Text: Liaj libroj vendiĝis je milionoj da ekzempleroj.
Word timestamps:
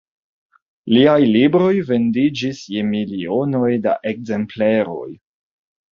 Liaj 0.93 1.17
libroj 1.35 1.75
vendiĝis 1.91 2.63
je 2.77 2.85
milionoj 2.95 3.71
da 3.87 3.97
ekzempleroj. 4.13 5.07